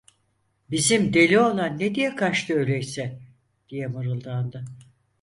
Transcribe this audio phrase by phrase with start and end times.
[0.71, 3.19] "Bizim deli oğlan ne diye kaçtı öyleyse?"
[3.69, 4.65] diye mırıldandı.